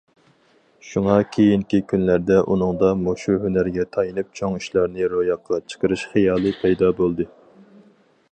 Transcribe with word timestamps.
شۇڭا 0.91 1.17
كېيىنكى 1.35 1.81
كۈنلەردە 1.91 2.37
ئۇنىڭدا 2.55 2.89
مۇشۇ 3.01 3.35
ھۈنەرگە 3.43 3.85
تايىنىپ، 3.97 4.33
چوڭ 4.39 4.57
ئىشلارنى 4.61 5.09
روياپقا 5.13 5.59
چىقىرىش 5.73 6.07
خىيالى 6.15 6.57
پەيدا 6.63 6.93
بولدى. 7.03 7.29